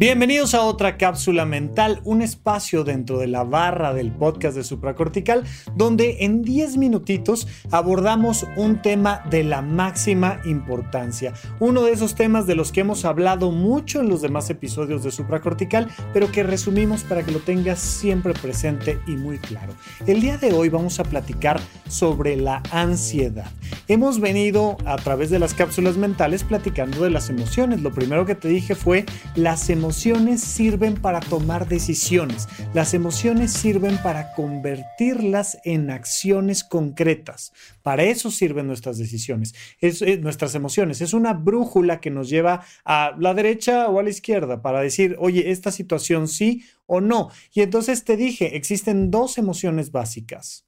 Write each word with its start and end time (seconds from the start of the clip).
Bienvenidos 0.00 0.54
a 0.54 0.62
otra 0.62 0.96
cápsula 0.96 1.44
mental, 1.44 2.00
un 2.04 2.22
espacio 2.22 2.84
dentro 2.84 3.18
de 3.18 3.26
la 3.26 3.42
barra 3.42 3.92
del 3.92 4.12
podcast 4.12 4.56
de 4.56 4.62
supracortical, 4.62 5.42
donde 5.74 6.18
en 6.20 6.42
10 6.42 6.76
minutitos 6.76 7.48
abordamos 7.72 8.46
un 8.54 8.80
tema 8.80 9.24
de 9.28 9.42
la 9.42 9.60
máxima 9.60 10.40
importancia. 10.44 11.34
Uno 11.58 11.82
de 11.82 11.90
esos 11.90 12.14
temas 12.14 12.46
de 12.46 12.54
los 12.54 12.70
que 12.70 12.82
hemos 12.82 13.04
hablado 13.04 13.50
mucho 13.50 13.98
en 13.98 14.08
los 14.08 14.22
demás 14.22 14.48
episodios 14.50 15.02
de 15.02 15.10
supracortical, 15.10 15.90
pero 16.12 16.30
que 16.30 16.44
resumimos 16.44 17.02
para 17.02 17.24
que 17.24 17.32
lo 17.32 17.40
tengas 17.40 17.80
siempre 17.80 18.34
presente 18.34 19.00
y 19.08 19.16
muy 19.16 19.38
claro. 19.38 19.74
El 20.06 20.20
día 20.20 20.38
de 20.38 20.52
hoy 20.52 20.68
vamos 20.68 21.00
a 21.00 21.04
platicar 21.04 21.58
sobre 21.88 22.36
la 22.36 22.62
ansiedad. 22.70 23.50
Hemos 23.88 24.20
venido 24.20 24.76
a 24.84 24.94
través 24.94 25.28
de 25.30 25.40
las 25.40 25.54
cápsulas 25.54 25.96
mentales 25.96 26.44
platicando 26.44 27.02
de 27.02 27.10
las 27.10 27.30
emociones. 27.30 27.82
Lo 27.82 27.92
primero 27.92 28.26
que 28.26 28.36
te 28.36 28.46
dije 28.46 28.76
fue 28.76 29.04
las 29.34 29.68
emociones 29.68 29.87
emociones 29.88 30.42
sirven 30.42 31.00
para 31.00 31.18
tomar 31.18 31.66
decisiones. 31.66 32.46
Las 32.74 32.92
emociones 32.92 33.54
sirven 33.54 33.96
para 34.02 34.34
convertirlas 34.34 35.56
en 35.64 35.88
acciones 35.88 36.62
concretas. 36.62 37.54
Para 37.82 38.02
eso 38.02 38.30
sirven 38.30 38.66
nuestras 38.66 38.98
decisiones, 38.98 39.54
es, 39.80 40.02
eh, 40.02 40.18
nuestras 40.18 40.54
emociones. 40.54 41.00
Es 41.00 41.14
una 41.14 41.32
brújula 41.32 42.02
que 42.02 42.10
nos 42.10 42.28
lleva 42.28 42.66
a 42.84 43.16
la 43.18 43.32
derecha 43.32 43.88
o 43.88 43.98
a 43.98 44.02
la 44.02 44.10
izquierda 44.10 44.60
para 44.60 44.82
decir, 44.82 45.16
oye, 45.18 45.50
esta 45.50 45.72
situación 45.72 46.28
sí 46.28 46.64
o 46.84 47.00
no. 47.00 47.30
Y 47.54 47.62
entonces 47.62 48.04
te 48.04 48.18
dije, 48.18 48.58
existen 48.58 49.10
dos 49.10 49.38
emociones 49.38 49.90
básicas. 49.90 50.66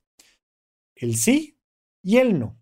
El 0.95 1.17
sí 1.17 1.59
y 2.03 2.17
el 2.17 2.39
no. 2.39 2.59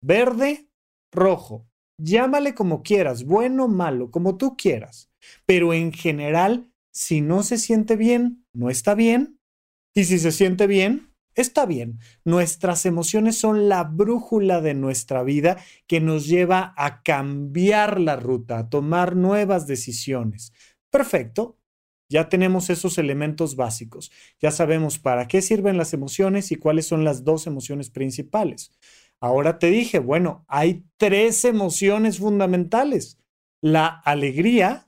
Verde, 0.00 0.66
rojo. 1.12 1.68
Llámale 1.98 2.52
como 2.52 2.82
quieras, 2.82 3.22
bueno, 3.22 3.68
malo, 3.68 4.10
como 4.10 4.36
tú 4.36 4.56
quieras. 4.56 5.13
Pero 5.46 5.74
en 5.74 5.92
general, 5.92 6.70
si 6.92 7.20
no 7.20 7.42
se 7.42 7.58
siente 7.58 7.96
bien, 7.96 8.46
no 8.52 8.70
está 8.70 8.94
bien. 8.94 9.38
Y 9.94 10.04
si 10.04 10.18
se 10.18 10.32
siente 10.32 10.66
bien, 10.66 11.14
está 11.34 11.66
bien. 11.66 11.98
Nuestras 12.24 12.86
emociones 12.86 13.38
son 13.38 13.68
la 13.68 13.84
brújula 13.84 14.60
de 14.60 14.74
nuestra 14.74 15.22
vida 15.22 15.58
que 15.86 16.00
nos 16.00 16.26
lleva 16.26 16.74
a 16.76 17.02
cambiar 17.02 18.00
la 18.00 18.16
ruta, 18.16 18.58
a 18.58 18.68
tomar 18.68 19.16
nuevas 19.16 19.66
decisiones. 19.66 20.52
Perfecto. 20.90 21.58
Ya 22.10 22.28
tenemos 22.28 22.70
esos 22.70 22.98
elementos 22.98 23.56
básicos. 23.56 24.12
Ya 24.38 24.50
sabemos 24.50 24.98
para 24.98 25.26
qué 25.26 25.42
sirven 25.42 25.78
las 25.78 25.94
emociones 25.94 26.52
y 26.52 26.56
cuáles 26.56 26.86
son 26.86 27.02
las 27.02 27.24
dos 27.24 27.46
emociones 27.46 27.90
principales. 27.90 28.70
Ahora 29.20 29.58
te 29.58 29.68
dije, 29.68 29.98
bueno, 30.00 30.44
hay 30.48 30.84
tres 30.98 31.44
emociones 31.44 32.18
fundamentales. 32.18 33.18
La 33.62 33.86
alegría, 33.86 34.83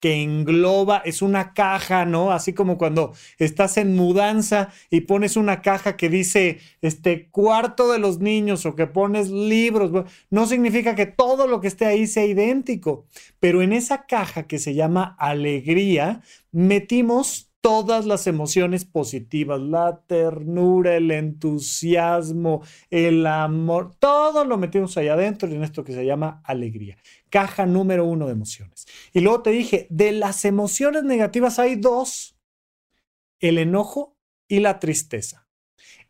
que 0.00 0.22
engloba, 0.22 0.98
es 1.04 1.22
una 1.22 1.54
caja, 1.54 2.04
¿no? 2.04 2.32
Así 2.32 2.52
como 2.52 2.78
cuando 2.78 3.12
estás 3.38 3.76
en 3.76 3.96
mudanza 3.96 4.68
y 4.90 5.02
pones 5.02 5.36
una 5.36 5.62
caja 5.62 5.96
que 5.96 6.08
dice, 6.08 6.58
este, 6.82 7.28
cuarto 7.30 7.90
de 7.90 7.98
los 7.98 8.20
niños 8.20 8.66
o 8.66 8.74
que 8.74 8.86
pones 8.86 9.30
libros, 9.30 10.06
no 10.30 10.46
significa 10.46 10.94
que 10.94 11.06
todo 11.06 11.46
lo 11.46 11.60
que 11.60 11.68
esté 11.68 11.86
ahí 11.86 12.06
sea 12.06 12.26
idéntico, 12.26 13.06
pero 13.40 13.62
en 13.62 13.72
esa 13.72 14.06
caja 14.06 14.46
que 14.46 14.58
se 14.58 14.74
llama 14.74 15.16
alegría, 15.18 16.22
metimos 16.52 17.45
todas 17.66 18.06
las 18.06 18.28
emociones 18.28 18.84
positivas, 18.84 19.60
la 19.60 20.00
ternura, 20.06 20.94
el 20.94 21.10
entusiasmo, 21.10 22.62
el 22.90 23.26
amor, 23.26 23.96
todo 23.98 24.44
lo 24.44 24.56
metimos 24.56 24.96
ahí 24.96 25.08
adentro 25.08 25.48
en 25.48 25.64
esto 25.64 25.82
que 25.82 25.92
se 25.92 26.06
llama 26.06 26.40
alegría. 26.44 26.96
Caja 27.28 27.66
número 27.66 28.04
uno 28.04 28.26
de 28.26 28.32
emociones. 28.34 28.86
Y 29.12 29.18
luego 29.18 29.42
te 29.42 29.50
dije, 29.50 29.88
de 29.90 30.12
las 30.12 30.44
emociones 30.44 31.02
negativas 31.02 31.58
hay 31.58 31.74
dos, 31.74 32.38
el 33.40 33.58
enojo 33.58 34.16
y 34.46 34.60
la 34.60 34.78
tristeza. 34.78 35.48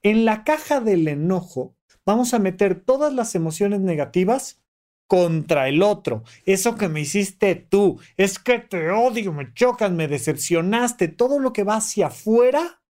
En 0.03 0.27
la 0.27 0.45
caja 0.45 0.83
del 0.83 1.09
enojo 1.09 1.75
vamos 2.05 2.35
a 2.35 2.39
meter 2.39 2.85
todas 2.85 3.15
las 3.15 3.35
emociones 3.35 3.81
negativas 3.81 4.63
contra 5.07 5.69
el 5.69 5.83
otro. 5.83 6.25
Eso 6.45 6.77
que 6.77 6.89
me 6.89 7.01
hiciste 7.01 7.55
tú, 7.55 8.01
es 8.17 8.39
que 8.39 8.59
te 8.59 8.91
odio, 8.91 9.33
me 9.33 9.53
chocas, 9.55 9.91
me 9.91 10.09
decepcionaste, 10.09 11.09
todo 11.09 11.39
lo 11.39 11.53
que 11.53 11.65
va 11.65 11.77
hacia 11.77 12.09
afuera 12.09 12.83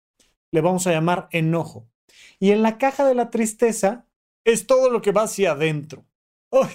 le 0.52 0.62
vamos 0.62 0.88
a 0.88 0.92
llamar 0.92 1.28
enojo. 1.32 1.90
Y 2.40 2.52
en 2.52 2.62
la 2.62 2.78
caja 2.78 3.06
de 3.06 3.16
la 3.16 3.30
tristeza 3.30 4.06
es 4.46 4.68
todo 4.68 4.90
lo 4.90 5.02
que 5.02 5.12
va 5.12 5.24
hacia 5.24 5.52
adentro. 5.52 6.06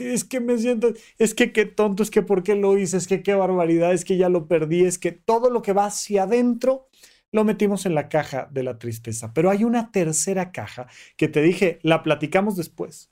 es 0.00 0.24
que 0.24 0.40
me 0.40 0.58
siento, 0.58 0.92
es 1.18 1.34
que 1.34 1.52
qué 1.52 1.64
tonto, 1.64 2.02
es 2.02 2.10
que 2.10 2.22
por 2.22 2.42
qué 2.42 2.54
lo 2.54 2.76
hice, 2.76 2.96
es 2.96 3.06
que 3.06 3.22
qué 3.22 3.34
barbaridad, 3.34 3.92
es 3.92 4.04
que 4.04 4.16
ya 4.16 4.28
lo 4.28 4.46
perdí, 4.46 4.84
es 4.84 4.98
que 4.98 5.12
todo 5.12 5.50
lo 5.50 5.62
que 5.62 5.72
va 5.72 5.86
hacia 5.86 6.24
adentro 6.24 6.88
lo 7.32 7.44
metimos 7.44 7.86
en 7.86 7.94
la 7.94 8.08
caja 8.08 8.48
de 8.50 8.64
la 8.64 8.78
tristeza. 8.78 9.32
Pero 9.32 9.50
hay 9.50 9.64
una 9.64 9.92
tercera 9.92 10.52
caja 10.52 10.88
que 11.16 11.28
te 11.28 11.40
dije, 11.42 11.78
la 11.82 12.02
platicamos 12.02 12.56
después. 12.56 13.10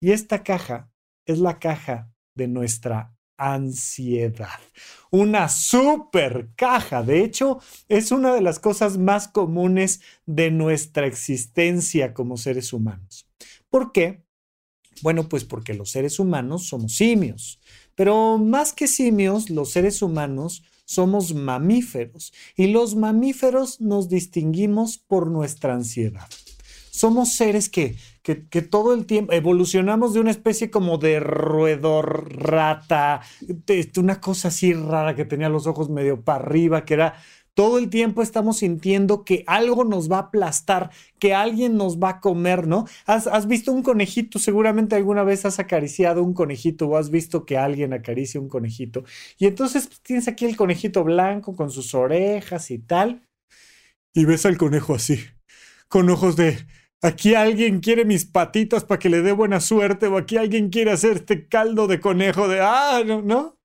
Y 0.00 0.12
esta 0.12 0.42
caja 0.42 0.89
es 1.30 1.38
la 1.38 1.58
caja 1.58 2.12
de 2.34 2.48
nuestra 2.48 3.14
ansiedad. 3.36 4.60
Una 5.10 5.48
super 5.48 6.50
caja. 6.56 7.02
De 7.02 7.24
hecho, 7.24 7.58
es 7.88 8.12
una 8.12 8.34
de 8.34 8.42
las 8.42 8.58
cosas 8.58 8.98
más 8.98 9.28
comunes 9.28 10.00
de 10.26 10.50
nuestra 10.50 11.06
existencia 11.06 12.12
como 12.12 12.36
seres 12.36 12.72
humanos. 12.72 13.26
¿Por 13.70 13.92
qué? 13.92 14.24
Bueno, 15.02 15.28
pues 15.28 15.44
porque 15.44 15.72
los 15.72 15.90
seres 15.90 16.18
humanos 16.18 16.66
somos 16.66 16.96
simios. 16.96 17.60
Pero 17.94 18.38
más 18.38 18.72
que 18.72 18.86
simios, 18.86 19.48
los 19.48 19.70
seres 19.70 20.02
humanos 20.02 20.62
somos 20.84 21.32
mamíferos. 21.32 22.32
Y 22.56 22.66
los 22.68 22.94
mamíferos 22.94 23.80
nos 23.80 24.08
distinguimos 24.10 24.98
por 24.98 25.30
nuestra 25.30 25.74
ansiedad. 25.74 26.28
Somos 26.90 27.32
seres 27.32 27.70
que, 27.70 27.96
que, 28.22 28.62
todo 28.62 28.94
el 28.94 29.06
tiempo 29.06 29.32
evolucionamos 29.32 30.14
de 30.14 30.20
una 30.20 30.30
especie 30.30 30.70
como 30.70 30.98
de 30.98 31.20
roedor, 31.20 32.34
rata, 32.36 33.22
una 33.96 34.20
cosa 34.20 34.48
así 34.48 34.72
rara 34.72 35.14
que 35.14 35.24
tenía 35.24 35.48
los 35.48 35.66
ojos 35.66 35.88
medio 35.88 36.22
para 36.22 36.44
arriba, 36.44 36.84
que 36.84 36.94
era 36.94 37.14
todo 37.54 37.78
el 37.78 37.90
tiempo 37.90 38.22
estamos 38.22 38.58
sintiendo 38.58 39.24
que 39.24 39.44
algo 39.46 39.84
nos 39.84 40.10
va 40.10 40.16
a 40.16 40.20
aplastar, 40.20 40.90
que 41.18 41.34
alguien 41.34 41.76
nos 41.76 41.98
va 41.98 42.10
a 42.10 42.20
comer, 42.20 42.66
¿no? 42.66 42.86
¿Has, 43.06 43.26
has 43.26 43.46
visto 43.46 43.72
un 43.72 43.82
conejito? 43.82 44.38
Seguramente 44.38 44.96
alguna 44.96 45.24
vez 45.24 45.44
has 45.44 45.58
acariciado 45.58 46.22
un 46.22 46.32
conejito 46.32 46.86
o 46.86 46.96
has 46.96 47.10
visto 47.10 47.44
que 47.44 47.58
alguien 47.58 47.92
acaricia 47.92 48.40
un 48.40 48.48
conejito. 48.48 49.04
Y 49.38 49.46
entonces 49.46 49.88
pues, 49.88 50.00
tienes 50.00 50.28
aquí 50.28 50.46
el 50.46 50.56
conejito 50.56 51.04
blanco 51.04 51.54
con 51.56 51.70
sus 51.70 51.94
orejas 51.94 52.70
y 52.70 52.78
tal. 52.78 53.26
Y 54.14 54.24
ves 54.24 54.46
al 54.46 54.56
conejo 54.56 54.94
así, 54.94 55.20
con 55.88 56.08
ojos 56.08 56.36
de, 56.36 56.56
Aquí 57.02 57.34
alguien 57.34 57.80
quiere 57.80 58.04
mis 58.04 58.26
patitas 58.26 58.84
para 58.84 58.98
que 58.98 59.08
le 59.08 59.22
dé 59.22 59.32
buena 59.32 59.60
suerte, 59.60 60.06
o 60.06 60.18
aquí 60.18 60.36
alguien 60.36 60.68
quiere 60.68 60.90
hacer 60.90 61.18
este 61.18 61.48
caldo 61.48 61.86
de 61.86 62.00
conejo 62.00 62.46
de, 62.46 62.60
ah, 62.60 63.02
no, 63.06 63.22
¿no? 63.22 63.58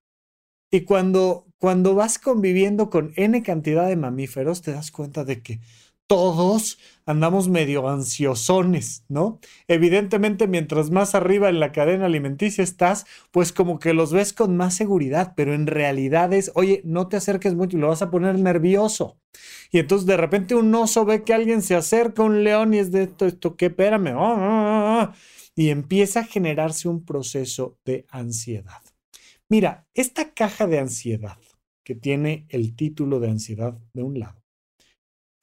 Y 0.72 0.82
cuando, 0.82 1.48
cuando 1.58 1.96
vas 1.96 2.18
conviviendo 2.20 2.90
con 2.90 3.14
N 3.18 3.44
cantidad 3.44 3.88
de 3.88 3.98
mamíferos, 3.98 4.62
te 4.62 4.72
das 4.72 4.92
cuenta 4.92 5.26
de 5.26 5.42
que 5.42 5.60
todos 6.08 6.78
andamos 7.06 7.50
medio 7.50 7.88
ansiosones, 7.88 9.06
¿no? 9.08 9.40
Evidentemente, 9.68 10.48
mientras 10.48 10.90
más 10.92 11.16
arriba 11.16 11.50
en 11.50 11.60
la 11.60 11.72
cadena 11.72 12.06
alimenticia 12.06 12.64
estás, 12.64 13.06
pues 13.32 13.52
como 13.52 13.80
que 13.80 13.94
los 13.94 14.12
ves 14.12 14.34
con 14.34 14.58
más 14.58 14.76
seguridad, 14.76 15.34
pero 15.36 15.54
en 15.54 15.68
realidad 15.68 16.34
es, 16.34 16.52
oye, 16.56 16.82
no 16.84 17.08
te 17.08 17.18
acerques 17.18 17.56
mucho, 17.56 17.78
lo 17.78 17.90
vas 17.90 18.02
a 18.02 18.12
poner 18.12 18.40
nervioso. 18.40 19.20
Y 19.72 19.80
entonces 19.80 20.06
de 20.08 20.18
repente 20.18 20.56
un 20.56 20.74
oso 20.74 21.06
ve 21.06 21.24
que 21.24 21.34
alguien 21.34 21.62
se 21.62 21.76
acerca 21.76 22.24
un 22.24 22.44
león 22.44 22.74
y 22.74 22.80
es 22.80 22.92
de 22.92 23.04
esto, 23.04 23.26
esto, 23.26 23.56
¿qué? 23.56 23.68
Espérame. 23.68 24.10
Ah, 24.10 24.36
ah, 24.38 25.02
ah, 25.02 25.16
y 25.56 25.70
empieza 25.70 26.22
a 26.22 26.26
generarse 26.26 26.90
un 26.90 27.06
proceso 27.06 27.78
de 27.86 28.06
ansiedad. 28.10 28.82
Mira, 29.50 29.88
esta 29.94 30.34
caja 30.34 30.68
de 30.68 30.80
ansiedad 30.80 31.38
que 31.84 31.96
tiene 31.96 32.46
el 32.50 32.76
título 32.76 33.20
de 33.20 33.30
ansiedad 33.30 33.78
de 33.94 34.04
un 34.04 34.20
lado 34.20 34.45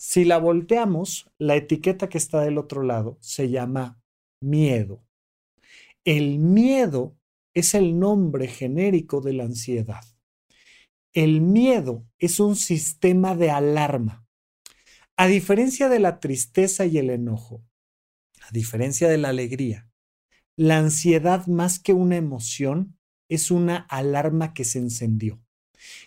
si 0.04 0.24
la 0.24 0.38
volteamos, 0.38 1.30
la 1.38 1.54
etiqueta 1.54 2.08
que 2.08 2.18
está 2.18 2.40
del 2.40 2.58
otro 2.58 2.82
lado 2.82 3.18
se 3.20 3.50
llama 3.50 4.02
miedo. 4.40 5.06
El 6.04 6.40
miedo 6.40 7.16
es 7.54 7.74
el 7.74 8.00
nombre 8.00 8.48
genérico 8.48 9.20
de 9.20 9.32
la 9.32 9.44
ansiedad. 9.44 10.02
El 11.12 11.40
miedo 11.40 12.04
es 12.18 12.40
un 12.40 12.56
sistema 12.56 13.36
de 13.36 13.52
alarma. 13.52 14.26
A 15.16 15.28
diferencia 15.28 15.88
de 15.88 16.00
la 16.00 16.18
tristeza 16.18 16.84
y 16.84 16.98
el 16.98 17.08
enojo, 17.08 17.62
a 18.40 18.50
diferencia 18.50 19.08
de 19.08 19.18
la 19.18 19.28
alegría, 19.28 19.88
la 20.56 20.78
ansiedad 20.78 21.46
más 21.46 21.78
que 21.78 21.92
una 21.92 22.16
emoción 22.16 22.98
es 23.28 23.52
una 23.52 23.76
alarma 23.76 24.52
que 24.52 24.64
se 24.64 24.80
encendió. 24.80 25.40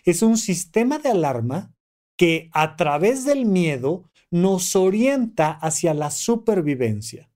Es 0.04 0.20
un 0.20 0.36
sistema 0.36 0.98
de 0.98 1.08
alarma 1.08 1.75
que 2.16 2.50
a 2.52 2.76
través 2.76 3.24
del 3.24 3.44
miedo 3.44 4.10
nos 4.30 4.74
orienta 4.76 5.50
hacia 5.50 5.94
la 5.94 6.10
supervivencia. 6.10 7.30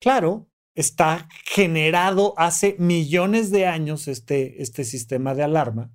Claro, 0.00 0.48
está 0.74 1.28
generado 1.44 2.34
hace 2.36 2.76
millones 2.78 3.50
de 3.50 3.66
años 3.66 4.08
este, 4.08 4.62
este 4.62 4.84
sistema 4.84 5.34
de 5.34 5.42
alarma 5.42 5.92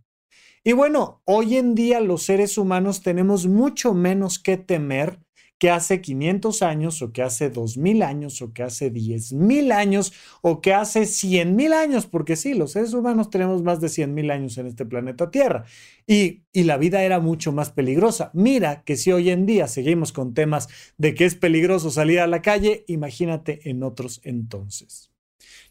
Y 0.63 0.73
bueno, 0.73 1.21
hoy 1.25 1.57
en 1.57 1.75
día 1.75 1.99
los 1.99 2.23
seres 2.23 2.57
humanos 2.57 3.01
tenemos 3.01 3.47
mucho 3.47 3.93
menos 3.93 4.39
que 4.39 4.57
temer 4.57 5.19
que 5.59 5.71
hace 5.71 6.01
500 6.01 6.61
años 6.61 7.01
o 7.01 7.11
que 7.11 7.23
hace 7.23 7.49
2000 7.49 8.03
años 8.03 8.41
o 8.41 8.53
que 8.53 8.63
hace 8.63 8.91
10.000 8.91 9.71
años 9.71 10.13
o 10.41 10.61
que 10.61 10.73
hace 10.73 11.01
100.000 11.01 11.73
años, 11.73 12.05
porque 12.05 12.35
sí, 12.35 12.53
los 12.53 12.71
seres 12.73 12.93
humanos 12.93 13.29
tenemos 13.29 13.63
más 13.63 13.81
de 13.81 13.87
100.000 13.87 14.31
años 14.31 14.57
en 14.57 14.67
este 14.67 14.85
planeta 14.85 15.31
Tierra 15.31 15.65
y, 16.05 16.43
y 16.53 16.63
la 16.63 16.77
vida 16.77 17.03
era 17.03 17.19
mucho 17.19 17.51
más 17.51 17.71
peligrosa. 17.71 18.29
Mira 18.33 18.83
que 18.83 18.97
si 18.97 19.11
hoy 19.11 19.29
en 19.29 19.45
día 19.45 19.67
seguimos 19.67 20.11
con 20.11 20.33
temas 20.33 20.67
de 20.97 21.15
que 21.15 21.25
es 21.25 21.35
peligroso 21.35 21.89
salir 21.89 22.19
a 22.19 22.27
la 22.27 22.41
calle, 22.41 22.83
imagínate 22.87 23.69
en 23.69 23.83
otros 23.83 24.21
entonces. 24.23 25.11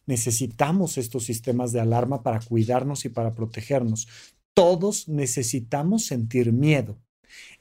Necesitamos 0.06 0.98
estos 0.98 1.24
sistemas 1.24 1.72
de 1.72 1.80
alarma 1.80 2.22
para 2.22 2.40
cuidarnos 2.40 3.04
y 3.04 3.08
para 3.08 3.34
protegernos. 3.34 4.08
Todos 4.54 5.08
necesitamos 5.08 6.06
sentir 6.06 6.52
miedo. 6.52 6.98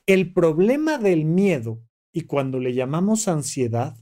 El 0.05 0.31
problema 0.31 0.97
del 0.97 1.25
miedo 1.25 1.81
y 2.15 2.21
cuando 2.21 2.61
le 2.61 2.73
llamamos 2.73 3.27
ansiedad, 3.27 3.97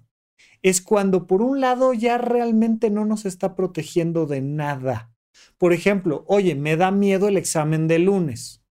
es 0.62 0.83
cuando 0.83 1.25
por 1.25 1.42
un 1.42 1.60
lado 1.60 1.94
ya 1.94 2.19
realmente 2.19 2.92
no 2.92 3.06
nos 3.06 3.25
está 3.25 3.56
protegiendo 3.56 4.27
de 4.27 4.39
nada. 4.39 5.12
Por 5.57 5.74
ejemplo, 5.74 6.24
oye, 6.27 6.54
me 6.54 6.77
da 6.77 6.92
miedo 6.92 7.27
el 7.27 7.38
examen 7.38 7.88
de 7.88 7.98
lunes. 7.98 8.63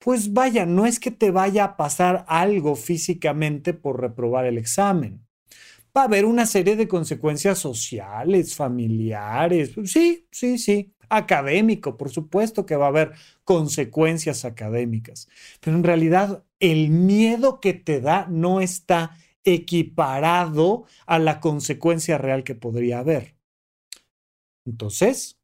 Pues 0.00 0.32
vaya, 0.32 0.66
no 0.66 0.86
es 0.86 0.98
que 0.98 1.12
te 1.12 1.30
vaya 1.30 1.62
a 1.62 1.76
pasar 1.76 2.24
algo 2.26 2.74
físicamente 2.74 3.74
por 3.74 4.00
reprobar 4.00 4.44
el 4.46 4.58
examen. 4.58 5.24
Va 5.96 6.02
a 6.02 6.06
haber 6.06 6.24
una 6.24 6.46
serie 6.46 6.74
de 6.74 6.88
consecuencias 6.88 7.60
sociales, 7.60 8.56
familiares. 8.56 9.70
Sí, 9.84 10.26
sí, 10.32 10.58
sí 10.58 10.94
académico, 11.08 11.96
por 11.96 12.10
supuesto 12.10 12.66
que 12.66 12.76
va 12.76 12.86
a 12.86 12.88
haber 12.88 13.12
consecuencias 13.44 14.44
académicas, 14.44 15.28
pero 15.60 15.76
en 15.76 15.84
realidad 15.84 16.44
el 16.70 16.90
miedo 16.90 17.60
que 17.60 17.74
te 17.74 18.00
da 18.00 18.26
no 18.30 18.60
está 18.60 19.16
equiparado 19.44 20.84
a 21.06 21.18
la 21.18 21.40
consecuencia 21.40 22.18
real 22.18 22.44
que 22.44 22.54
podría 22.54 23.00
haber. 23.00 23.36
Entonces, 24.66 25.38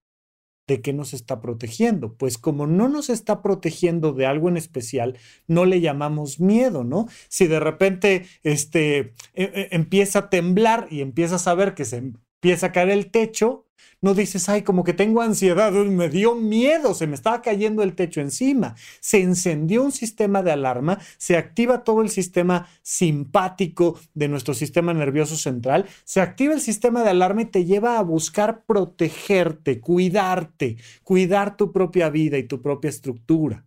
¿de 0.67 0.81
qué 0.81 0.93
nos 0.93 1.13
está 1.13 1.41
protegiendo? 1.41 2.15
Pues 2.15 2.39
como 2.39 2.67
no 2.67 2.89
nos 2.89 3.11
está 3.11 3.43
protegiendo 3.43 4.13
de 4.13 4.25
algo 4.25 4.49
en 4.49 4.57
especial, 4.57 5.19
no 5.47 5.67
le 5.67 5.81
llamamos 5.81 6.41
miedo, 6.41 6.85
¿no? 6.85 7.09
Si 7.29 7.47
de 7.47 7.61
repente 7.61 8.27
este, 8.43 8.99
e, 8.99 9.13
e, 9.35 9.69
empieza 9.73 10.21
a 10.21 10.31
temblar 10.31 10.87
y 10.91 11.03
empiezas 11.03 11.47
a 11.47 11.55
ver 11.55 11.75
que 11.75 11.85
se 11.85 11.97
empieza 11.97 12.69
a 12.69 12.73
caer 12.73 12.91
el 12.91 13.11
techo, 13.11 13.67
no 14.03 14.15
dices, 14.15 14.49
ay, 14.49 14.63
como 14.63 14.83
que 14.83 14.95
tengo 14.95 15.21
ansiedad, 15.21 15.73
me 15.73 16.09
dio 16.09 16.35
miedo, 16.35 16.95
se 16.95 17.07
me 17.07 17.15
estaba 17.15 17.43
cayendo 17.43 17.83
el 17.83 17.95
techo 17.95 18.21
encima. 18.21 18.75
Se 19.01 19.21
encendió 19.21 19.83
un 19.83 19.93
sistema 19.93 20.43
de 20.43 20.53
alarma, 20.53 20.99
se 21.19 21.37
activa 21.37 21.85
todo 21.85 22.01
el 22.01 22.09
sistema 22.09 22.69
simpático 22.83 24.01
de 24.15 24.29
nuestro 24.29 24.55
sistema 24.55 24.95
nervioso 24.95 25.37
central, 25.37 25.87
se 26.05 26.21
activa 26.21 26.55
el 26.55 26.61
sistema 26.61 27.03
de 27.03 27.11
alarma 27.11 27.43
y 27.43 27.47
te 27.47 27.65
lleva 27.67 27.99
a 27.99 28.03
buscar 28.03 28.65
protegerte, 28.65 29.81
cuidarte, 29.81 30.77
cuidar 31.03 31.57
tu 31.57 31.73
propia 31.73 32.09
vida 32.09 32.39
y 32.39 32.45
tu 32.45 32.63
propia 32.63 32.89
estructura. 32.89 33.67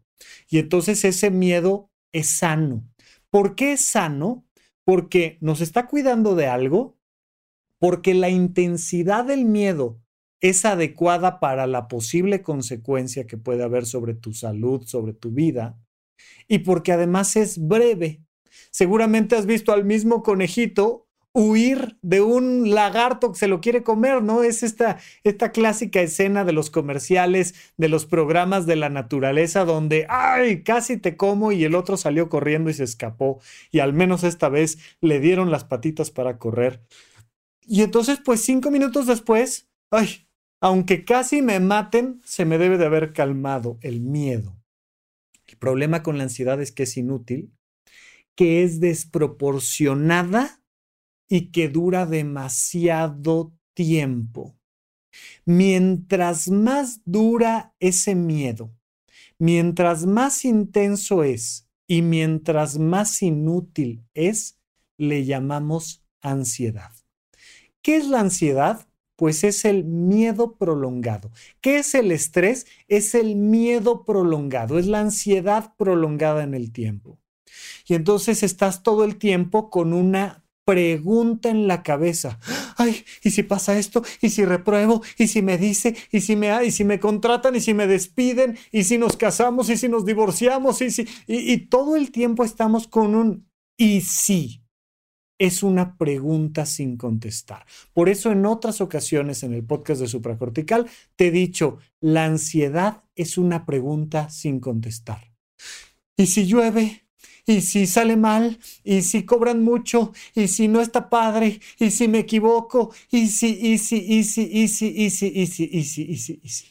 Y 0.49 0.57
entonces 0.57 1.03
ese 1.05 1.29
miedo 1.29 1.91
es 2.11 2.29
sano. 2.29 2.83
¿Por 3.29 3.55
qué 3.55 3.73
es 3.73 3.85
sano? 3.85 4.45
Porque 4.83 5.37
nos 5.41 5.61
está 5.61 5.87
cuidando 5.87 6.35
de 6.35 6.47
algo, 6.47 6.97
porque 7.79 8.13
la 8.13 8.29
intensidad 8.29 9.25
del 9.25 9.45
miedo 9.45 10.02
es 10.43 10.65
adecuada 10.65 11.39
para 11.39 11.67
la 11.67 11.87
posible 11.87 12.41
consecuencia 12.41 13.25
que 13.25 13.37
puede 13.37 13.63
haber 13.63 13.85
sobre 13.85 14.13
tu 14.13 14.33
salud, 14.33 14.85
sobre 14.85 15.13
tu 15.13 15.31
vida, 15.31 15.79
y 16.49 16.59
porque 16.59 16.91
además 16.91 17.37
es 17.37 17.65
breve. 17.65 18.21
Seguramente 18.69 19.37
has 19.37 19.45
visto 19.45 19.71
al 19.71 19.85
mismo 19.85 20.21
conejito 20.21 21.07
huir 21.31 21.97
de 22.01 22.19
un 22.19 22.71
lagarto 22.71 23.31
que 23.31 23.39
se 23.39 23.47
lo 23.47 23.61
quiere 23.61 23.83
comer, 23.83 24.21
¿no? 24.21 24.43
Es 24.43 24.63
esta, 24.63 24.99
esta 25.23 25.53
clásica 25.53 26.01
escena 26.01 26.43
de 26.43 26.51
los 26.51 26.69
comerciales, 26.69 27.55
de 27.77 27.87
los 27.87 28.05
programas 28.05 28.65
de 28.65 28.75
la 28.75 28.89
naturaleza, 28.89 29.63
donde, 29.63 30.05
ay, 30.09 30.63
casi 30.63 30.97
te 30.97 31.15
como 31.15 31.53
y 31.53 31.63
el 31.63 31.73
otro 31.73 31.95
salió 31.95 32.27
corriendo 32.27 32.69
y 32.69 32.73
se 32.73 32.83
escapó, 32.83 33.39
y 33.71 33.79
al 33.79 33.93
menos 33.93 34.25
esta 34.25 34.49
vez 34.49 34.77
le 34.99 35.21
dieron 35.21 35.51
las 35.51 35.63
patitas 35.63 36.11
para 36.11 36.37
correr. 36.37 36.81
Y 37.61 37.81
entonces, 37.81 38.19
pues 38.23 38.41
cinco 38.41 38.71
minutos 38.71 39.07
después, 39.07 39.69
ay, 39.89 40.27
aunque 40.63 41.03
casi 41.03 41.41
me 41.41 41.59
maten, 41.59 42.21
se 42.23 42.45
me 42.45 42.57
debe 42.57 42.77
de 42.77 42.85
haber 42.85 43.11
calmado 43.11 43.77
el 43.81 43.99
miedo. 43.99 44.57
El 45.45 45.57
problema 45.57 46.03
con 46.03 46.17
la 46.17 46.23
ansiedad 46.23 46.61
es 46.61 46.71
que 46.71 46.83
es 46.83 46.95
inútil, 46.95 47.51
que 48.33 48.63
es 48.63 48.79
desproporcionada 48.79 50.63
y 51.27 51.51
que 51.51 51.67
dura 51.67 52.05
demasiado 52.05 53.51
tiempo. 53.73 54.55
Mientras 55.43 56.47
más 56.47 57.01
dura 57.03 57.75
ese 57.81 58.15
miedo, 58.15 58.73
mientras 59.37 60.05
más 60.05 60.45
intenso 60.45 61.25
es 61.25 61.67
y 61.87 62.03
mientras 62.03 62.79
más 62.79 63.21
inútil 63.21 64.05
es, 64.13 64.61
le 64.97 65.25
llamamos 65.25 66.05
ansiedad. 66.21 66.93
¿Qué 67.81 67.97
es 67.97 68.07
la 68.07 68.21
ansiedad? 68.21 68.87
Pues 69.15 69.43
es 69.43 69.65
el 69.65 69.83
miedo 69.83 70.55
prolongado. 70.57 71.31
¿Qué 71.61 71.77
es 71.77 71.93
el 71.95 72.11
estrés? 72.11 72.65
Es 72.87 73.15
el 73.15 73.35
miedo 73.35 74.05
prolongado, 74.05 74.79
es 74.79 74.87
la 74.87 75.01
ansiedad 75.01 75.73
prolongada 75.77 76.43
en 76.43 76.53
el 76.53 76.71
tiempo. 76.71 77.19
Y 77.87 77.93
entonces 77.93 78.43
estás 78.43 78.83
todo 78.83 79.03
el 79.03 79.17
tiempo 79.17 79.69
con 79.69 79.93
una 79.93 80.43
pregunta 80.65 81.49
en 81.49 81.67
la 81.67 81.83
cabeza. 81.83 82.39
Ay, 82.77 83.03
¿y 83.21 83.31
si 83.31 83.43
pasa 83.43 83.77
esto? 83.77 84.03
¿Y 84.21 84.29
si 84.29 84.45
repruebo? 84.45 85.01
¿Y 85.17 85.27
si 85.27 85.41
me 85.41 85.57
dice? 85.57 85.95
¿Y 86.11 86.21
si 86.21 86.35
me, 86.35 86.65
y 86.65 86.71
si 86.71 86.83
me 86.83 86.99
contratan? 86.99 87.55
¿Y 87.55 87.61
si 87.61 87.73
me 87.73 87.87
despiden? 87.87 88.57
¿Y 88.71 88.85
si 88.85 88.97
nos 88.97 89.17
casamos? 89.17 89.69
¿Y 89.69 89.77
si 89.77 89.89
nos 89.89 90.05
divorciamos? 90.05 90.81
¿Y, 90.81 90.91
si, 90.91 91.07
y 91.27 91.57
todo 91.67 91.95
el 91.95 92.11
tiempo 92.11 92.43
estamos 92.43 92.87
con 92.87 93.15
un 93.15 93.49
¿y 93.77 94.01
si? 94.01 94.62
Es 95.43 95.61
una 95.61 95.97
pregunta 95.97 96.65
sin 96.65 96.95
contestar. 96.95 97.65
Por 97.91 98.07
eso 98.07 98.31
en 98.31 98.45
otras 98.45 98.79
ocasiones 98.79 99.43
en 99.43 99.53
el 99.53 99.65
podcast 99.65 99.99
de 99.99 100.07
supracortical 100.07 100.87
te 101.17 101.27
he 101.27 101.31
dicho, 101.31 101.79
la 101.99 102.23
ansiedad 102.23 103.03
es 103.15 103.37
una 103.37 103.65
pregunta 103.65 104.29
sin 104.29 104.61
contestar. 104.61 105.33
¿Y 106.15 106.27
si 106.27 106.45
llueve? 106.45 107.03
¿Y 107.45 107.59
si 107.59 107.87
sale 107.87 108.15
mal? 108.15 108.57
¿Y 108.85 109.01
si 109.01 109.25
cobran 109.25 109.63
mucho? 109.63 110.13
¿Y 110.33 110.47
si 110.47 110.69
no 110.69 110.79
está 110.79 111.09
padre? 111.09 111.59
¿Y 111.77 111.91
si 111.91 112.07
me 112.07 112.19
equivoco? 112.19 112.93
¿Y 113.11 113.27
si, 113.27 113.47
y 113.47 113.79
si, 113.79 113.97
y 113.97 114.23
si, 114.23 114.43
y 114.43 114.69
si, 114.69 114.87
y 114.87 115.09
si, 115.09 115.27
y 115.27 115.45
si, 115.47 115.63
y 115.65 115.83
si, 115.83 116.03
y 116.03 116.17
si, 116.17 116.39
y 116.41 116.47
si? 116.47 116.65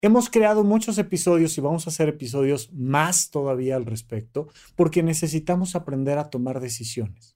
Hemos 0.00 0.30
creado 0.30 0.64
muchos 0.64 0.96
episodios 0.96 1.58
y 1.58 1.60
vamos 1.60 1.86
a 1.86 1.90
hacer 1.90 2.08
episodios 2.08 2.72
más 2.72 3.28
todavía 3.28 3.76
al 3.76 3.84
respecto 3.84 4.48
porque 4.74 5.02
necesitamos 5.02 5.76
aprender 5.76 6.16
a 6.16 6.30
tomar 6.30 6.60
decisiones. 6.60 7.33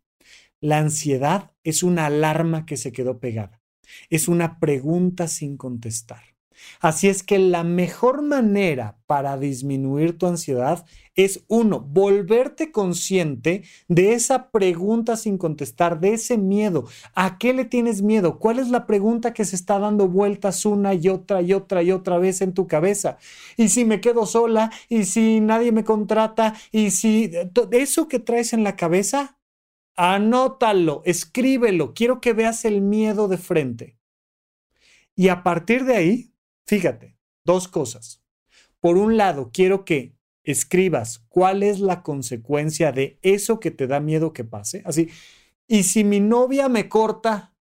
La 0.61 0.79
ansiedad 0.79 1.53
es 1.62 1.83
una 1.83 2.07
alarma 2.07 2.67
que 2.67 2.77
se 2.77 2.93
quedó 2.93 3.21
pegada. 3.21 3.61
Es 4.11 4.29
una 4.29 4.59
pregunta 4.59 5.29
sin 5.29 5.57
contestar. 5.57 6.23
Así 6.81 7.09
es 7.09 7.23
que 7.23 7.38
la 7.38 7.65
mejor 7.65 8.23
manera 8.23 8.99
para 9.07 9.38
disminuir 9.38 10.19
tu 10.19 10.27
ansiedad 10.27 10.85
es 11.15 11.45
uno, 11.49 11.81
volverte 11.81 12.71
consciente 12.71 13.62
de 13.88 14.12
esa 14.12 14.50
pregunta 14.50 15.17
sin 15.17 15.38
contestar, 15.38 16.00
de 16.00 16.15
ese 16.15 16.38
miedo. 16.38 16.87
¿A 17.15 17.38
qué 17.38 17.53
le 17.53 17.65
tienes 17.65 18.03
miedo? 18.03 18.38
¿Cuál 18.38 18.59
es 18.59 18.69
la 18.69 18.87
pregunta 18.87 19.33
que 19.33 19.45
se 19.45 19.57
está 19.57 19.79
dando 19.79 20.09
vueltas 20.09 20.65
una 20.65 20.95
y 20.95 21.09
otra 21.09 21.43
y 21.43 21.53
otra 21.53 21.83
y 21.83 21.93
otra 21.93 22.19
vez 22.19 22.41
en 22.41 22.55
tu 22.55 22.67
cabeza? 22.67 23.19
¿Y 23.57 23.69
si 23.69 23.85
me 23.85 24.00
quedo 24.00 24.27
sola? 24.27 24.71
¿Y 24.88 25.05
si 25.05 25.41
nadie 25.41 25.73
me 25.73 25.85
contrata? 25.85 26.55
¿Y 26.71 26.91
si 26.91 27.31
eso 27.73 28.09
que 28.09 28.19
traes 28.19 28.53
en 28.53 28.62
la 28.62 28.77
cabeza? 28.77 29.38
Anótalo, 30.00 31.02
escríbelo, 31.05 31.93
quiero 31.93 32.21
que 32.21 32.33
veas 32.33 32.64
el 32.64 32.81
miedo 32.81 33.26
de 33.26 33.37
frente. 33.37 33.99
Y 35.17 35.26
a 35.26 35.43
partir 35.43 35.85
de 35.85 35.97
ahí, 35.97 36.33
fíjate, 36.69 37.17
dos 37.45 37.67
cosas. 37.67 38.23
Por 38.78 38.97
un 38.97 39.17
lado, 39.17 39.50
quiero 39.52 39.85
que 39.85 40.14
escribas 40.45 41.26
cuál 41.28 41.64
es 41.64 41.81
la 41.81 42.05
consecuencia 42.05 42.93
de 42.93 43.19
eso 43.23 43.59
que 43.59 43.73
te 43.73 43.88
da 43.88 43.99
miedo 43.99 44.33
que 44.33 44.45
pase. 44.45 44.83
Así, 44.85 45.09
y 45.67 45.83
si 45.83 46.05
mi 46.05 46.21
novia 46.21 46.69
me 46.69 46.88
corta, 46.88 47.57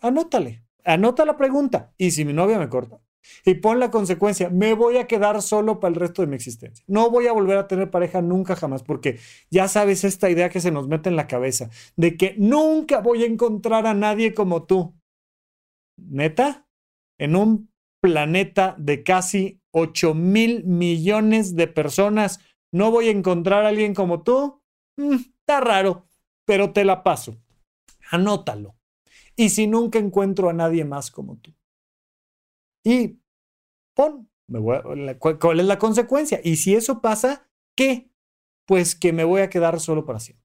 anótale, 0.00 0.66
anota 0.84 1.24
la 1.24 1.38
pregunta. 1.38 1.94
Y 1.96 2.10
si 2.10 2.26
mi 2.26 2.34
novia 2.34 2.58
me 2.58 2.68
corta, 2.68 3.00
y 3.44 3.54
pon 3.54 3.80
la 3.80 3.90
consecuencia, 3.90 4.50
me 4.50 4.74
voy 4.74 4.98
a 4.98 5.06
quedar 5.06 5.40
solo 5.42 5.80
para 5.80 5.94
el 5.94 6.00
resto 6.00 6.22
de 6.22 6.28
mi 6.28 6.36
existencia. 6.36 6.84
No 6.88 7.10
voy 7.10 7.26
a 7.26 7.32
volver 7.32 7.58
a 7.58 7.68
tener 7.68 7.90
pareja 7.90 8.22
nunca 8.22 8.56
jamás, 8.56 8.82
porque 8.82 9.18
ya 9.50 9.68
sabes 9.68 10.04
esta 10.04 10.30
idea 10.30 10.48
que 10.48 10.60
se 10.60 10.70
nos 10.70 10.88
mete 10.88 11.08
en 11.08 11.16
la 11.16 11.26
cabeza, 11.26 11.70
de 11.96 12.16
que 12.16 12.34
nunca 12.38 13.00
voy 13.00 13.22
a 13.22 13.26
encontrar 13.26 13.86
a 13.86 13.94
nadie 13.94 14.34
como 14.34 14.64
tú. 14.64 14.94
Neta, 15.96 16.66
en 17.18 17.36
un 17.36 17.70
planeta 18.00 18.74
de 18.78 19.02
casi 19.02 19.62
8 19.74 20.14
mil 20.14 20.64
millones 20.64 21.56
de 21.56 21.66
personas. 21.66 22.40
¿No 22.72 22.90
voy 22.90 23.08
a 23.08 23.12
encontrar 23.12 23.64
a 23.64 23.68
alguien 23.68 23.94
como 23.94 24.22
tú? 24.22 24.60
Mm, 24.96 25.14
está 25.14 25.60
raro, 25.60 26.06
pero 26.46 26.72
te 26.72 26.84
la 26.84 27.02
paso. 27.02 27.36
Anótalo. 28.10 28.76
Y 29.36 29.48
si 29.48 29.66
nunca 29.66 29.98
encuentro 29.98 30.48
a 30.48 30.52
nadie 30.52 30.84
más 30.84 31.10
como 31.10 31.36
tú. 31.38 31.52
Y 32.84 33.20
pon, 33.94 34.30
¿cuál 35.40 35.60
es 35.60 35.66
la 35.66 35.78
consecuencia? 35.78 36.40
Y 36.44 36.56
si 36.56 36.74
eso 36.74 37.00
pasa, 37.00 37.48
¿qué? 37.76 38.10
Pues 38.66 38.94
que 38.94 39.12
me 39.12 39.24
voy 39.24 39.40
a 39.40 39.50
quedar 39.50 39.80
solo 39.80 40.04
para 40.04 40.20
siempre. 40.20 40.44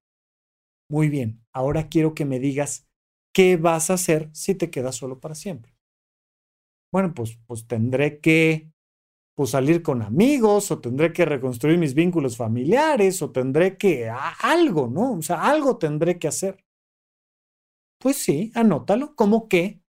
Muy 0.89 1.10
bien, 1.10 1.46
ahora 1.53 1.89
quiero 1.89 2.15
que 2.15 2.25
me 2.25 2.39
digas 2.39 2.88
qué 3.34 3.58
vas 3.58 3.89
a 3.89 3.93
hacer 3.96 4.29
si 4.34 4.55
te 4.55 4.72
quedas 4.72 4.96
solo 4.96 5.19
para 5.19 5.36
siempre. 5.36 5.75
Bueno, 6.91 7.13
pues, 7.13 7.38
pues 7.46 7.67
tendré 7.67 8.19
que 8.19 8.72
pues, 9.36 9.51
salir 9.51 9.84
con 9.84 10.01
amigos 10.01 10.72
o 10.72 10.79
tendré 10.81 11.13
que 11.13 11.25
reconstruir 11.25 11.77
mis 11.77 11.93
vínculos 11.93 12.38
familiares 12.38 13.22
o 13.22 13.31
tendré 13.31 13.77
que 13.77 14.10
algo, 14.10 14.88
¿no? 14.88 15.13
O 15.13 15.22
sea, 15.22 15.50
algo 15.50 15.77
tendré 15.77 16.17
que 16.19 16.27
hacer. 16.27 16.65
Pues 18.00 18.17
sí, 18.17 18.51
anótalo. 18.55 19.15
¿Cómo 19.15 19.48
qué? 19.48 19.81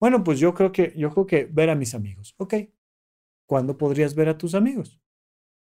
Bueno, 0.00 0.24
pues 0.24 0.38
yo 0.38 0.54
creo 0.54 0.72
que 0.72 0.94
yo 0.96 1.10
creo 1.10 1.26
que 1.26 1.44
ver 1.44 1.70
a 1.70 1.74
mis 1.74 1.94
amigos. 1.94 2.34
Ok. 2.38 2.54
¿Cuándo 3.46 3.76
podrías 3.76 4.14
ver 4.14 4.28
a 4.28 4.38
tus 4.38 4.54
amigos? 4.54 5.00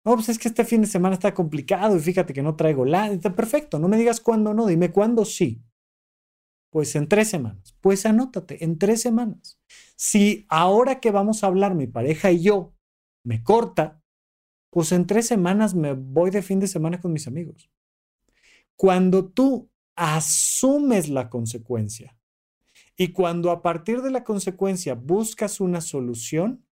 No, 0.04 0.14
pues 0.14 0.28
es 0.28 0.38
que 0.38 0.48
este 0.48 0.64
fin 0.64 0.82
de 0.82 0.86
semana 0.86 1.14
está 1.14 1.34
complicado 1.34 1.96
y 1.96 2.00
fíjate 2.00 2.32
que 2.32 2.42
no 2.42 2.56
traigo 2.56 2.84
la. 2.84 3.10
Perfecto. 3.34 3.78
No 3.78 3.88
me 3.88 3.98
digas 3.98 4.20
cuándo 4.20 4.54
no, 4.54 4.66
dime 4.66 4.92
cuándo 4.92 5.24
sí. 5.24 5.62
Pues 6.70 6.94
en 6.94 7.08
tres 7.08 7.28
semanas. 7.28 7.76
Pues 7.80 8.06
anótate, 8.06 8.64
en 8.64 8.78
tres 8.78 9.02
semanas. 9.02 9.58
Si 9.96 10.46
ahora 10.48 11.00
que 11.00 11.10
vamos 11.10 11.42
a 11.42 11.48
hablar 11.48 11.74
mi 11.74 11.88
pareja 11.88 12.30
y 12.30 12.42
yo 12.42 12.72
me 13.24 13.42
corta, 13.42 14.00
pues 14.70 14.92
en 14.92 15.06
tres 15.06 15.26
semanas 15.26 15.74
me 15.74 15.94
voy 15.94 16.30
de 16.30 16.42
fin 16.42 16.60
de 16.60 16.68
semana 16.68 17.00
con 17.00 17.12
mis 17.12 17.26
amigos. 17.26 17.70
Cuando 18.76 19.28
tú 19.28 19.68
asumes 19.96 21.08
la 21.08 21.28
consecuencia 21.28 22.16
y 23.00 23.12
cuando 23.12 23.50
a 23.50 23.62
partir 23.62 24.02
de 24.02 24.10
la 24.10 24.24
consecuencia 24.24 24.94
buscas 24.94 25.58
una 25.58 25.80
solución, 25.80 26.66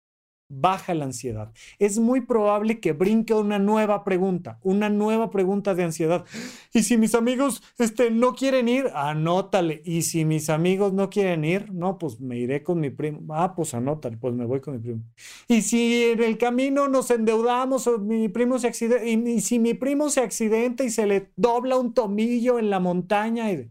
baja 0.49 0.95
la 0.95 1.05
ansiedad. 1.05 1.53
Es 1.77 1.99
muy 1.99 2.21
probable 2.21 2.79
que 2.79 2.93
brinque 2.93 3.35
una 3.35 3.59
nueva 3.59 4.03
pregunta, 4.03 4.57
una 4.63 4.89
nueva 4.89 5.29
pregunta 5.29 5.75
de 5.75 5.83
ansiedad. 5.83 6.25
Y 6.73 6.81
si 6.81 6.97
mis 6.97 7.13
amigos 7.13 7.61
este, 7.77 8.09
no 8.09 8.33
quieren 8.33 8.67
ir, 8.67 8.89
anótale. 8.95 9.83
Y 9.85 10.01
si 10.01 10.25
mis 10.25 10.49
amigos 10.49 10.93
no 10.93 11.11
quieren 11.11 11.45
ir, 11.45 11.71
no, 11.71 11.99
pues 11.99 12.19
me 12.19 12.39
iré 12.39 12.63
con 12.63 12.79
mi 12.79 12.89
primo. 12.89 13.21
Ah, 13.29 13.53
pues 13.55 13.75
anótale, 13.75 14.17
pues 14.17 14.33
me 14.33 14.45
voy 14.45 14.61
con 14.61 14.73
mi 14.73 14.79
primo. 14.79 15.03
Y 15.47 15.61
si 15.61 16.05
en 16.05 16.23
el 16.23 16.39
camino 16.39 16.87
nos 16.87 17.11
endeudamos 17.11 17.85
o 17.85 17.99
mi 17.99 18.29
primo 18.29 18.57
se 18.57 18.65
accidenta, 18.65 19.05
y, 19.05 19.41
si 19.41 19.59
mi 19.59 19.75
primo 19.75 20.09
se 20.09 20.21
accidenta 20.21 20.83
y 20.83 20.89
se 20.89 21.05
le 21.05 21.31
dobla 21.35 21.77
un 21.77 21.93
tomillo 21.93 22.57
en 22.57 22.71
la 22.71 22.79
montaña, 22.79 23.51
y, 23.51 23.69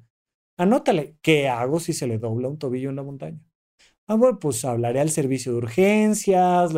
anótale, 0.57 1.17
¿qué 1.23 1.49
hago 1.49 1.81
si 1.81 1.93
se 1.93 2.07
le 2.07 2.19
dobla 2.19 2.49
un 2.49 2.59
tobillo 2.59 2.91
en 2.91 2.97
la 2.97 3.03
montaña? 3.03 3.41
Ah, 4.07 4.15
bueno, 4.15 4.39
pues 4.39 4.65
hablaré 4.65 5.01
al 5.01 5.11
servicio 5.11 5.53
de 5.53 5.59
urgencias. 5.59 6.73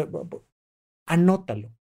Anótalo. 1.06 1.72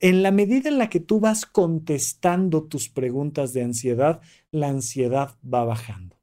En 0.00 0.22
la 0.22 0.30
medida 0.30 0.68
en 0.68 0.78
la 0.78 0.88
que 0.88 1.00
tú 1.00 1.20
vas 1.20 1.44
contestando 1.44 2.64
tus 2.64 2.88
preguntas 2.88 3.52
de 3.52 3.62
ansiedad, 3.62 4.20
la 4.50 4.68
ansiedad 4.68 5.36
va 5.42 5.64
bajando. 5.64 6.16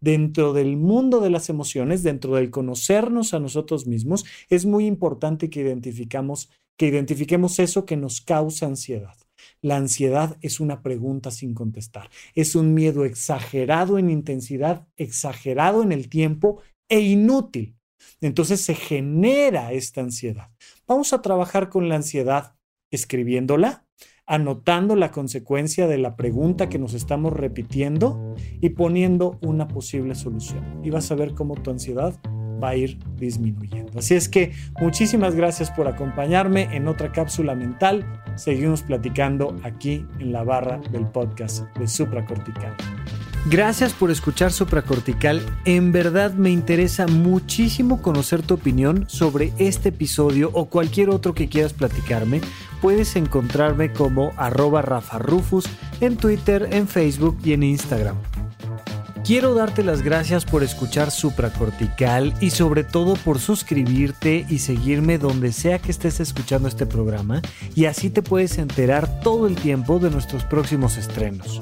Dentro 0.00 0.54
del 0.54 0.76
mundo 0.76 1.20
de 1.20 1.30
las 1.30 1.50
emociones, 1.50 2.02
dentro 2.02 2.36
del 2.36 2.50
conocernos 2.50 3.34
a 3.34 3.40
nosotros 3.40 3.86
mismos, 3.86 4.24
es 4.48 4.64
muy 4.64 4.86
importante 4.86 5.50
que 5.50 5.60
que 6.78 6.86
identifiquemos 6.88 7.58
eso 7.58 7.84
que 7.84 7.96
nos 7.96 8.20
causa 8.20 8.66
ansiedad. 8.66 9.16
La 9.66 9.78
ansiedad 9.78 10.36
es 10.42 10.60
una 10.60 10.80
pregunta 10.80 11.32
sin 11.32 11.52
contestar. 11.52 12.08
Es 12.36 12.54
un 12.54 12.72
miedo 12.72 13.04
exagerado 13.04 13.98
en 13.98 14.10
intensidad, 14.10 14.86
exagerado 14.96 15.82
en 15.82 15.90
el 15.90 16.08
tiempo 16.08 16.60
e 16.88 17.00
inútil. 17.00 17.74
Entonces 18.20 18.60
se 18.60 18.76
genera 18.76 19.72
esta 19.72 20.02
ansiedad. 20.02 20.52
Vamos 20.86 21.12
a 21.12 21.20
trabajar 21.20 21.68
con 21.68 21.88
la 21.88 21.96
ansiedad 21.96 22.54
escribiéndola, 22.92 23.84
anotando 24.24 24.94
la 24.94 25.10
consecuencia 25.10 25.88
de 25.88 25.98
la 25.98 26.14
pregunta 26.14 26.68
que 26.68 26.78
nos 26.78 26.94
estamos 26.94 27.32
repitiendo 27.32 28.36
y 28.60 28.68
poniendo 28.68 29.36
una 29.42 29.66
posible 29.66 30.14
solución. 30.14 30.80
Y 30.84 30.90
vas 30.90 31.10
a 31.10 31.16
ver 31.16 31.34
cómo 31.34 31.56
tu 31.56 31.72
ansiedad 31.72 32.14
va 32.62 32.68
a 32.68 32.76
ir 32.76 33.00
disminuyendo. 33.16 33.98
Así 33.98 34.14
es 34.14 34.28
que 34.28 34.52
muchísimas 34.80 35.34
gracias 35.34 35.72
por 35.72 35.88
acompañarme 35.88 36.68
en 36.76 36.86
otra 36.86 37.10
cápsula 37.10 37.56
mental. 37.56 38.22
Seguimos 38.36 38.82
platicando 38.82 39.56
aquí 39.62 40.06
en 40.18 40.32
la 40.32 40.44
barra 40.44 40.78
del 40.90 41.06
podcast 41.06 41.64
de 41.76 41.88
Supracortical. 41.88 42.76
Gracias 43.48 43.92
por 43.92 44.10
escuchar 44.10 44.52
Supracortical. 44.52 45.40
En 45.64 45.92
verdad 45.92 46.34
me 46.34 46.50
interesa 46.50 47.06
muchísimo 47.06 48.02
conocer 48.02 48.42
tu 48.42 48.54
opinión 48.54 49.04
sobre 49.08 49.52
este 49.58 49.90
episodio 49.90 50.50
o 50.52 50.66
cualquier 50.66 51.10
otro 51.10 51.32
que 51.32 51.48
quieras 51.48 51.72
platicarme. 51.72 52.40
Puedes 52.82 53.14
encontrarme 53.14 53.92
como 53.92 54.32
arroba 54.36 54.82
Rafa 54.82 55.18
Rufus 55.18 55.66
en 56.00 56.16
Twitter, 56.16 56.68
en 56.72 56.88
Facebook 56.88 57.38
y 57.44 57.52
en 57.52 57.62
Instagram. 57.62 58.16
Quiero 59.26 59.54
darte 59.54 59.82
las 59.82 60.02
gracias 60.02 60.44
por 60.44 60.62
escuchar 60.62 61.10
Supracortical 61.10 62.32
y 62.40 62.50
sobre 62.50 62.84
todo 62.84 63.16
por 63.16 63.40
suscribirte 63.40 64.46
y 64.48 64.60
seguirme 64.60 65.18
donde 65.18 65.50
sea 65.50 65.80
que 65.80 65.90
estés 65.90 66.20
escuchando 66.20 66.68
este 66.68 66.86
programa 66.86 67.42
y 67.74 67.86
así 67.86 68.08
te 68.08 68.22
puedes 68.22 68.56
enterar 68.58 69.18
todo 69.22 69.48
el 69.48 69.56
tiempo 69.56 69.98
de 69.98 70.10
nuestros 70.10 70.44
próximos 70.44 70.96
estrenos. 70.96 71.60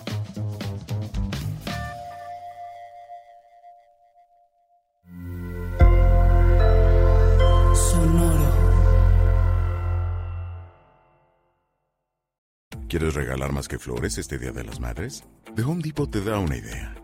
¿Quieres 12.91 13.15
regalar 13.15 13.53
más 13.53 13.69
que 13.69 13.79
flores 13.79 14.19
este 14.19 14.39
Día 14.39 14.53
de 14.53 14.65
las 14.65 14.79
Madres? 14.81 15.25
The 15.57 15.63
Home 15.63 15.81
Depot 15.83 16.11
te 16.11 16.21
da 16.21 16.39
una 16.39 16.59
idea. 16.59 17.04